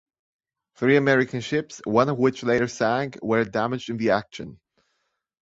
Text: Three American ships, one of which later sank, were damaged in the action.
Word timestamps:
Three 0.77 0.97
American 0.97 1.41
ships, 1.41 1.79
one 1.85 2.09
of 2.09 2.17
which 2.17 2.41
later 2.41 2.67
sank, 2.67 3.19
were 3.21 3.45
damaged 3.45 3.91
in 3.91 3.97
the 3.97 4.09
action. 4.09 4.59